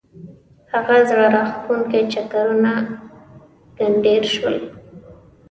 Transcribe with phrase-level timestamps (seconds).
[0.71, 2.71] هغه زړه راکښونکي چکرونه
[3.77, 4.57] ګنډېر شول.